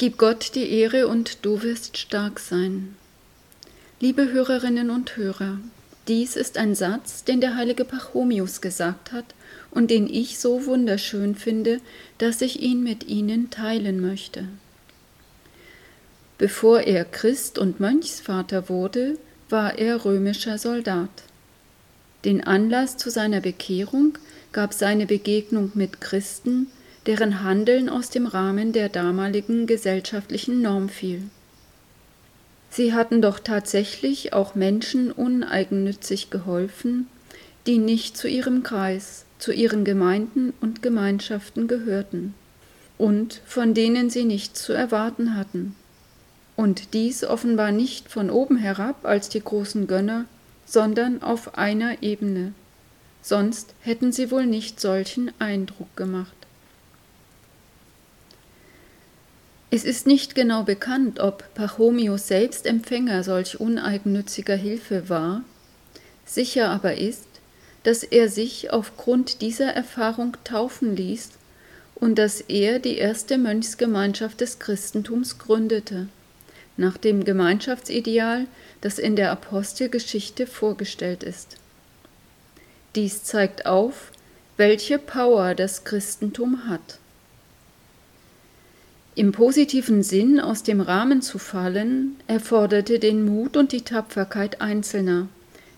Gib 0.00 0.16
Gott 0.16 0.52
die 0.54 0.70
Ehre 0.70 1.08
und 1.08 1.44
du 1.44 1.62
wirst 1.62 1.98
stark 1.98 2.40
sein. 2.40 2.96
Liebe 4.00 4.32
Hörerinnen 4.32 4.88
und 4.88 5.18
Hörer, 5.18 5.58
dies 6.08 6.36
ist 6.36 6.56
ein 6.56 6.74
Satz, 6.74 7.24
den 7.24 7.42
der 7.42 7.54
heilige 7.54 7.84
Pachomius 7.84 8.62
gesagt 8.62 9.12
hat 9.12 9.26
und 9.70 9.90
den 9.90 10.08
ich 10.08 10.38
so 10.38 10.64
wunderschön 10.64 11.34
finde, 11.34 11.82
dass 12.16 12.40
ich 12.40 12.62
ihn 12.62 12.82
mit 12.82 13.08
Ihnen 13.08 13.50
teilen 13.50 14.00
möchte. 14.00 14.46
Bevor 16.38 16.80
er 16.80 17.04
Christ 17.04 17.58
und 17.58 17.78
Mönchsvater 17.78 18.70
wurde, 18.70 19.18
war 19.50 19.78
er 19.78 20.06
römischer 20.06 20.56
Soldat. 20.56 21.10
Den 22.24 22.42
Anlass 22.42 22.96
zu 22.96 23.10
seiner 23.10 23.42
Bekehrung 23.42 24.16
gab 24.52 24.72
seine 24.72 25.04
Begegnung 25.04 25.72
mit 25.74 26.00
Christen, 26.00 26.68
deren 27.06 27.42
Handeln 27.42 27.88
aus 27.88 28.10
dem 28.10 28.26
Rahmen 28.26 28.72
der 28.72 28.88
damaligen 28.88 29.66
gesellschaftlichen 29.66 30.62
Norm 30.62 30.88
fiel. 30.88 31.22
Sie 32.70 32.94
hatten 32.94 33.20
doch 33.20 33.40
tatsächlich 33.40 34.32
auch 34.32 34.54
Menschen 34.54 35.10
uneigennützig 35.10 36.30
geholfen, 36.30 37.08
die 37.66 37.78
nicht 37.78 38.16
zu 38.16 38.28
ihrem 38.28 38.62
Kreis, 38.62 39.24
zu 39.38 39.52
ihren 39.52 39.84
Gemeinden 39.84 40.52
und 40.60 40.82
Gemeinschaften 40.82 41.66
gehörten 41.66 42.34
und 43.00 43.40
von 43.46 43.72
denen 43.72 44.10
sie 44.10 44.24
nichts 44.24 44.62
zu 44.62 44.74
erwarten 44.74 45.34
hatten. 45.34 45.74
Und 46.54 46.92
dies 46.92 47.24
offenbar 47.24 47.72
nicht 47.72 48.10
von 48.10 48.28
oben 48.28 48.58
herab 48.58 49.06
als 49.06 49.30
die 49.30 49.42
großen 49.42 49.86
Gönner, 49.86 50.26
sondern 50.66 51.22
auf 51.22 51.56
einer 51.56 52.02
Ebene. 52.02 52.52
Sonst 53.22 53.74
hätten 53.80 54.12
sie 54.12 54.30
wohl 54.30 54.44
nicht 54.44 54.80
solchen 54.80 55.32
Eindruck 55.38 55.96
gemacht. 55.96 56.39
Es 59.72 59.84
ist 59.84 60.06
nicht 60.06 60.34
genau 60.34 60.64
bekannt, 60.64 61.20
ob 61.20 61.54
Pachomius 61.54 62.26
selbst 62.26 62.66
Empfänger 62.66 63.22
solch 63.22 63.60
uneigennütziger 63.60 64.56
Hilfe 64.56 65.08
war, 65.08 65.44
sicher 66.24 66.70
aber 66.70 66.96
ist, 66.96 67.26
dass 67.84 68.02
er 68.02 68.28
sich 68.28 68.72
aufgrund 68.72 69.40
dieser 69.40 69.72
Erfahrung 69.72 70.36
taufen 70.42 70.96
ließ 70.96 71.30
und 71.94 72.16
dass 72.18 72.40
er 72.40 72.80
die 72.80 72.96
erste 72.96 73.38
Mönchsgemeinschaft 73.38 74.40
des 74.40 74.58
Christentums 74.58 75.38
gründete, 75.38 76.08
nach 76.76 76.96
dem 76.96 77.24
Gemeinschaftsideal, 77.24 78.46
das 78.80 78.98
in 78.98 79.14
der 79.14 79.30
Apostelgeschichte 79.30 80.46
vorgestellt 80.48 81.22
ist. 81.22 81.56
Dies 82.96 83.22
zeigt 83.22 83.66
auf, 83.66 84.10
welche 84.56 84.98
Power 84.98 85.54
das 85.54 85.84
Christentum 85.84 86.68
hat. 86.68 86.98
Im 89.20 89.32
positiven 89.32 90.02
Sinn 90.02 90.40
aus 90.40 90.62
dem 90.62 90.80
Rahmen 90.80 91.20
zu 91.20 91.38
fallen, 91.38 92.16
erforderte 92.26 92.98
den 92.98 93.22
Mut 93.22 93.54
und 93.58 93.72
die 93.72 93.82
Tapferkeit 93.82 94.62
Einzelner, 94.62 95.28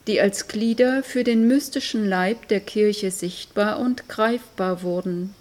die 0.07 0.21
als 0.21 0.47
Glieder 0.47 1.03
für 1.03 1.25
den 1.25 1.49
mystischen 1.49 2.07
Leib 2.07 2.47
der 2.47 2.61
Kirche 2.61 3.11
sichtbar 3.11 3.81
und 3.81 4.09
greifbar 4.09 4.85
wurden, 4.85 5.35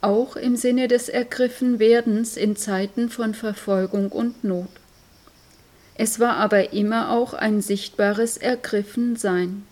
auch 0.00 0.36
im 0.36 0.56
Sinne 0.56 0.88
des 0.88 1.10
Ergriffenwerdens 1.10 2.38
in 2.38 2.56
Zeiten 2.56 3.10
von 3.10 3.34
Verfolgung 3.34 4.08
und 4.10 4.42
Not. 4.42 4.70
Es 5.96 6.18
war 6.18 6.38
aber 6.38 6.72
immer 6.72 7.10
auch 7.10 7.34
ein 7.34 7.60
sichtbares 7.60 8.38
Ergriffensein. 8.38 9.64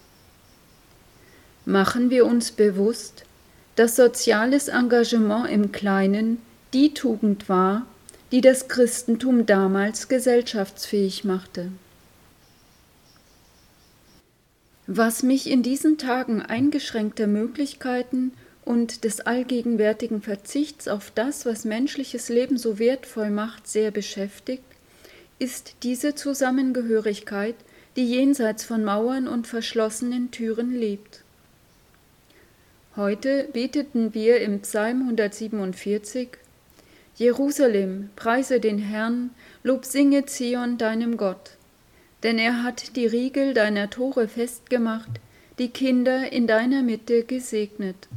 Machen 1.65 2.11
wir 2.11 2.27
uns 2.27 2.51
bewusst, 2.51 3.25
dass 3.77 3.97
soziales 3.97 4.69
Engagement 4.69 5.49
im 5.49 5.73
Kleinen 5.73 6.37
die 6.73 6.95
Tugend 6.95 7.49
war, 7.49 7.87
die 8.31 8.41
das 8.41 8.69
Christentum 8.69 9.45
damals 9.47 10.09
gesellschaftsfähig 10.09 11.25
machte. 11.25 11.71
Was 14.87 15.23
mich 15.23 15.49
in 15.49 15.63
diesen 15.63 15.99
Tagen 15.99 16.43
eingeschränkter 16.43 17.27
Möglichkeiten 17.27 18.33
und 18.65 19.05
des 19.05 19.21
allgegenwärtigen 19.21 20.23
Verzichts 20.23 20.89
auf 20.89 21.11
das, 21.15 21.47
was 21.47 21.65
menschliches 21.65 22.29
Leben 22.29 22.57
so 22.57 22.79
wertvoll 22.79 23.31
macht, 23.31 23.69
sehr 23.69 23.91
beschäftigt, 23.91 24.65
ist 25.39 25.75
diese 25.83 26.15
Zusammengehörigkeit, 26.15 27.57
die 27.97 28.07
jenseits 28.07 28.65
von 28.65 28.85
Mauern 28.85 29.29
und 29.29 29.47
verschlossenen 29.47 30.31
Türen 30.31 30.75
lebt. 30.75 31.23
Heute 32.97 33.49
beteten 33.53 34.15
wir 34.15 34.41
im 34.41 34.61
Psalm 34.61 35.03
147 35.03 36.29
Jerusalem, 37.17 38.11
preise 38.17 38.59
den 38.59 38.79
Herrn, 38.79 39.31
Lob 39.63 39.85
singe 39.85 40.25
Zion 40.27 40.79
deinem 40.79 41.17
Gott. 41.17 41.53
Denn 42.23 42.39
er 42.39 42.63
hat 42.63 42.97
die 42.97 43.07
Riegel 43.07 43.53
deiner 43.53 43.91
Tore 43.91 44.29
festgemacht, 44.29 45.11
die 45.59 45.69
Kinder 45.69 46.33
in 46.33 46.47
deiner 46.47 46.83
Mitte 46.83 47.25
gesegnet. 47.25 48.09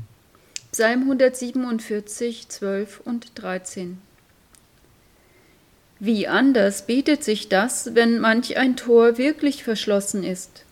Psalm 0.72 1.02
147, 1.02 2.48
12 2.50 3.02
und 3.04 3.32
13. 3.36 3.98
Wie 6.00 6.28
anders 6.28 6.86
bietet 6.86 7.24
sich 7.24 7.50
das, 7.50 7.96
wenn 7.96 8.20
manch 8.20 8.58
ein 8.58 8.76
Tor 8.76 9.18
wirklich 9.18 9.64
verschlossen 9.64 10.24
ist? 10.24 10.64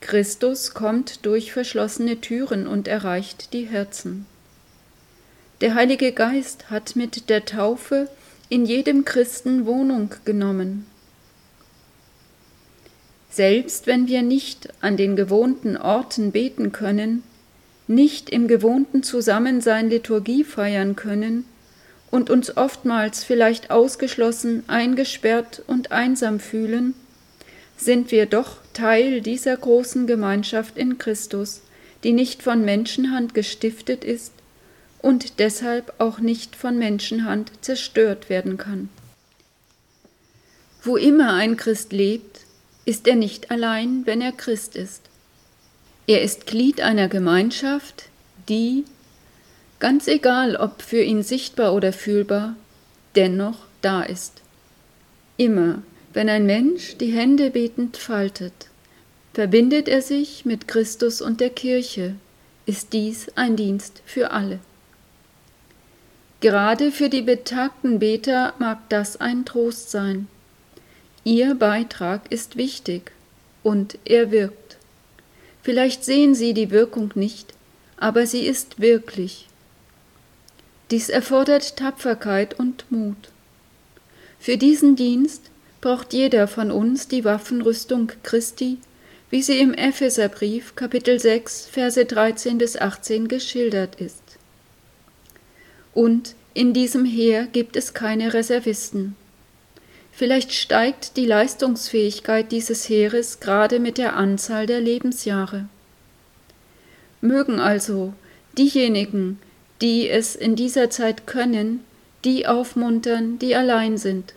Christus 0.00 0.74
kommt 0.74 1.24
durch 1.26 1.52
verschlossene 1.52 2.20
Türen 2.20 2.66
und 2.66 2.88
erreicht 2.88 3.52
die 3.52 3.64
Herzen. 3.64 4.26
Der 5.60 5.74
Heilige 5.74 6.12
Geist 6.12 6.70
hat 6.70 6.96
mit 6.96 7.28
der 7.28 7.44
Taufe 7.44 8.08
in 8.48 8.64
jedem 8.64 9.04
Christen 9.04 9.66
Wohnung 9.66 10.14
genommen. 10.24 10.86
Selbst 13.28 13.86
wenn 13.86 14.08
wir 14.08 14.22
nicht 14.22 14.70
an 14.80 14.96
den 14.96 15.16
gewohnten 15.16 15.76
Orten 15.76 16.32
beten 16.32 16.72
können, 16.72 17.22
nicht 17.86 18.30
im 18.30 18.48
gewohnten 18.48 19.02
Zusammensein 19.02 19.90
Liturgie 19.90 20.44
feiern 20.44 20.96
können 20.96 21.44
und 22.10 22.30
uns 22.30 22.56
oftmals 22.56 23.22
vielleicht 23.22 23.70
ausgeschlossen, 23.70 24.64
eingesperrt 24.66 25.62
und 25.66 25.92
einsam 25.92 26.40
fühlen, 26.40 26.94
sind 27.76 28.12
wir 28.12 28.24
doch 28.24 28.56
Teil 28.72 29.20
dieser 29.20 29.58
großen 29.58 30.06
Gemeinschaft 30.06 30.78
in 30.78 30.96
Christus, 30.96 31.60
die 32.02 32.12
nicht 32.12 32.42
von 32.42 32.64
Menschenhand 32.64 33.34
gestiftet 33.34 34.04
ist, 34.04 34.32
und 35.02 35.38
deshalb 35.38 35.94
auch 35.98 36.18
nicht 36.18 36.56
von 36.56 36.78
Menschenhand 36.78 37.52
zerstört 37.62 38.28
werden 38.28 38.56
kann. 38.56 38.88
Wo 40.82 40.96
immer 40.96 41.34
ein 41.34 41.56
Christ 41.56 41.92
lebt, 41.92 42.40
ist 42.84 43.06
er 43.06 43.16
nicht 43.16 43.50
allein, 43.50 44.06
wenn 44.06 44.20
er 44.20 44.32
Christ 44.32 44.76
ist. 44.76 45.02
Er 46.06 46.22
ist 46.22 46.46
Glied 46.46 46.80
einer 46.80 47.08
Gemeinschaft, 47.08 48.06
die, 48.48 48.84
ganz 49.78 50.08
egal 50.08 50.56
ob 50.56 50.82
für 50.82 51.02
ihn 51.02 51.22
sichtbar 51.22 51.74
oder 51.74 51.92
fühlbar, 51.92 52.56
dennoch 53.14 53.58
da 53.82 54.02
ist. 54.02 54.40
Immer, 55.36 55.82
wenn 56.12 56.28
ein 56.28 56.46
Mensch 56.46 56.96
die 56.96 57.12
Hände 57.12 57.50
betend 57.50 57.96
faltet, 57.96 58.68
verbindet 59.32 59.88
er 59.88 60.02
sich 60.02 60.44
mit 60.44 60.66
Christus 60.66 61.22
und 61.22 61.40
der 61.40 61.50
Kirche, 61.50 62.16
ist 62.66 62.92
dies 62.92 63.28
ein 63.36 63.56
Dienst 63.56 64.02
für 64.04 64.32
alle. 64.32 64.58
Gerade 66.40 66.90
für 66.90 67.10
die 67.10 67.22
betagten 67.22 67.98
Beter 67.98 68.54
mag 68.58 68.78
das 68.88 69.20
ein 69.20 69.44
Trost 69.44 69.90
sein. 69.90 70.26
Ihr 71.22 71.54
Beitrag 71.54 72.32
ist 72.32 72.56
wichtig 72.56 73.12
und 73.62 73.98
er 74.06 74.30
wirkt. 74.30 74.78
Vielleicht 75.62 76.02
sehen 76.02 76.34
Sie 76.34 76.54
die 76.54 76.70
Wirkung 76.70 77.12
nicht, 77.14 77.52
aber 77.98 78.26
sie 78.26 78.46
ist 78.46 78.80
wirklich. 78.80 79.48
Dies 80.90 81.10
erfordert 81.10 81.76
Tapferkeit 81.76 82.58
und 82.58 82.90
Mut. 82.90 83.28
Für 84.40 84.56
diesen 84.56 84.96
Dienst 84.96 85.50
braucht 85.82 86.14
jeder 86.14 86.48
von 86.48 86.70
uns 86.70 87.06
die 87.06 87.24
Waffenrüstung 87.24 88.10
Christi, 88.22 88.78
wie 89.28 89.42
sie 89.42 89.60
im 89.60 89.74
Epheserbrief 89.74 90.74
Kapitel 90.74 91.20
6 91.20 91.66
Verse 91.66 92.04
13 92.04 92.56
bis 92.56 92.76
18 92.76 93.28
geschildert 93.28 94.00
ist. 94.00 94.22
Und 95.94 96.34
in 96.60 96.74
diesem 96.74 97.06
Heer 97.06 97.46
gibt 97.46 97.74
es 97.74 97.94
keine 97.94 98.34
Reservisten. 98.34 99.16
Vielleicht 100.12 100.52
steigt 100.52 101.16
die 101.16 101.24
Leistungsfähigkeit 101.24 102.52
dieses 102.52 102.86
Heeres 102.86 103.40
gerade 103.40 103.80
mit 103.80 103.96
der 103.96 104.14
Anzahl 104.14 104.66
der 104.66 104.82
Lebensjahre. 104.82 105.70
Mögen 107.22 107.60
also 107.60 108.12
diejenigen, 108.58 109.38
die 109.80 110.10
es 110.10 110.36
in 110.36 110.54
dieser 110.54 110.90
Zeit 110.90 111.26
können, 111.26 111.82
die 112.26 112.46
aufmuntern, 112.46 113.38
die 113.38 113.56
allein 113.56 113.96
sind. 113.96 114.34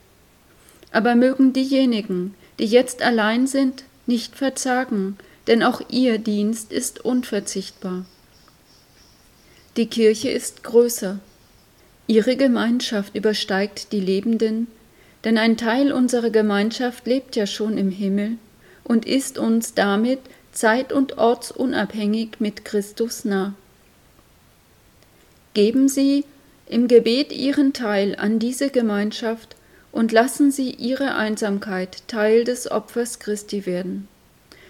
Aber 0.94 1.16
mögen 1.16 1.52
diejenigen, 1.52 2.36
die 2.58 2.68
jetzt 2.68 3.02
allein 3.02 3.48
sind, 3.48 3.84
nicht 4.06 4.38
verzagen, 4.38 5.18
denn 5.48 5.62
auch 5.62 5.81
ihr 5.90 6.20
Dienst 6.20 6.72
ist 6.72 7.04
unverzichtbar. 7.04 8.06
Die 9.75 9.88
Kirche 9.88 10.30
ist 10.30 10.64
größer, 10.64 11.20
Ihre 12.07 12.35
Gemeinschaft 12.35 13.15
übersteigt 13.15 13.91
die 13.91 14.00
Lebenden, 14.00 14.67
denn 15.23 15.38
ein 15.38 15.55
Teil 15.55 15.94
unserer 15.94 16.29
Gemeinschaft 16.29 17.07
lebt 17.07 17.35
ja 17.35 17.47
schon 17.47 17.77
im 17.77 17.89
Himmel 17.89 18.38
und 18.83 19.05
ist 19.05 19.38
uns 19.38 19.73
damit 19.73 20.19
zeit- 20.51 20.91
und 20.91 21.17
ortsunabhängig 21.17 22.39
mit 22.39 22.65
Christus 22.65 23.23
nah. 23.23 23.53
Geben 25.53 25.88
Sie 25.88 26.25
im 26.67 26.88
Gebet 26.88 27.31
Ihren 27.31 27.73
Teil 27.73 28.15
an 28.17 28.39
diese 28.39 28.69
Gemeinschaft 28.69 29.55
und 29.91 30.11
lassen 30.11 30.51
Sie 30.51 30.71
Ihre 30.71 31.15
Einsamkeit 31.15 32.07
Teil 32.07 32.44
des 32.44 32.69
Opfers 32.69 33.19
Christi 33.19 33.65
werden. 33.65 34.07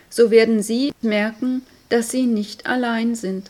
So 0.10 0.30
werden 0.30 0.62
Sie 0.62 0.92
merken, 1.02 1.64
dass 1.90 2.12
Sie 2.12 2.26
nicht 2.26 2.68
allein 2.68 3.16
sind. 3.16 3.50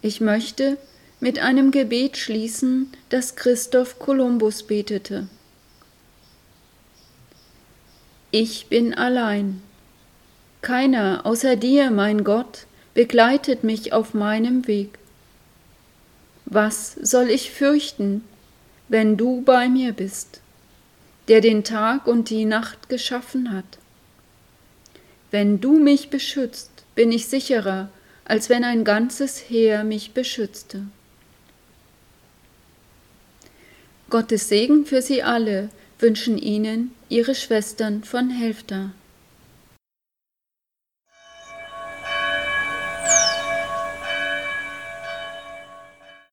Ich 0.00 0.20
möchte 0.20 0.78
mit 1.20 1.40
einem 1.40 1.70
Gebet 1.70 2.16
schließen, 2.16 2.92
das 3.08 3.34
Christoph 3.34 3.98
Kolumbus 3.98 4.62
betete. 4.62 5.28
Ich 8.30 8.66
bin 8.66 8.94
allein. 8.94 9.62
Keiner 10.60 11.24
außer 11.24 11.56
dir, 11.56 11.90
mein 11.90 12.24
Gott, 12.24 12.66
begleitet 12.94 13.64
mich 13.64 13.92
auf 13.92 14.14
meinem 14.14 14.66
Weg. 14.66 14.98
Was 16.44 16.94
soll 16.94 17.30
ich 17.30 17.50
fürchten, 17.50 18.24
wenn 18.88 19.16
du 19.16 19.42
bei 19.42 19.68
mir 19.68 19.92
bist, 19.92 20.40
der 21.28 21.40
den 21.40 21.64
Tag 21.64 22.06
und 22.06 22.30
die 22.30 22.44
Nacht 22.44 22.88
geschaffen 22.88 23.52
hat? 23.52 23.78
Wenn 25.30 25.60
du 25.60 25.78
mich 25.78 26.10
beschützt, 26.10 26.70
bin 26.94 27.12
ich 27.12 27.26
sicherer, 27.26 27.90
als 28.24 28.48
wenn 28.48 28.64
ein 28.64 28.84
ganzes 28.84 29.38
Heer 29.48 29.84
mich 29.84 30.12
beschützte. 30.12 30.86
Gottes 34.10 34.48
Segen 34.48 34.86
für 34.86 35.02
Sie 35.02 35.22
alle 35.22 35.68
wünschen 35.98 36.38
Ihnen 36.38 36.92
Ihre 37.10 37.34
Schwestern 37.34 38.04
von 38.04 38.30
Helfter. 38.30 38.90